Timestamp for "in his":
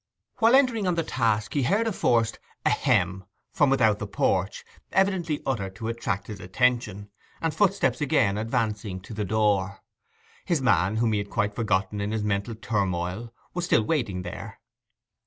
12.01-12.23